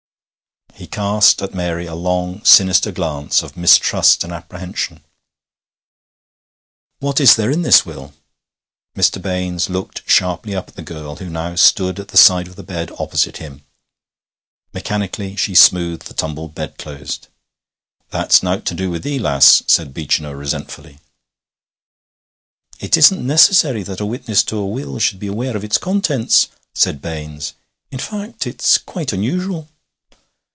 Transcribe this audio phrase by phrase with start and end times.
[0.75, 5.03] He cast at Mary a long sinister glance of mistrust and apprehension.
[6.97, 8.13] 'What is there in this will?'
[8.95, 9.21] Mr.
[9.21, 12.63] Baines looked sharply up at the girl, who now stood at the side of the
[12.63, 13.63] bed opposite him.
[14.73, 17.19] Mechanically she smoothed the tumbled bed clothes.
[18.09, 20.97] 'That's nowt to do wi' thee, lass,' said Beechinor resentfully.
[22.79, 26.47] 'It isn't necessary that a witness to a will should be aware of its contents,'
[26.73, 27.53] said Baines.
[27.91, 29.67] 'In fact, it's quite unusual.'